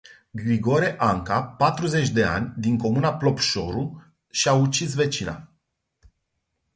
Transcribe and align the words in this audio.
Grigore 0.31 0.95
Anca 0.97 1.43
patruzeci 1.43 2.09
de 2.11 2.23
ani 2.23 2.53
din 2.57 2.77
comuna 2.77 3.13
Plopșoru, 3.13 4.03
și-a 4.29 4.53
ucis 4.53 4.93
vecina. 4.95 5.47